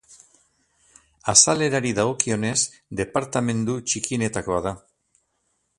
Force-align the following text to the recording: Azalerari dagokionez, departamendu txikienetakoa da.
Azalerari 1.33 1.91
dagokionez, 1.99 2.57
departamendu 3.01 3.79
txikienetakoa 3.91 4.63
da. 4.69 4.75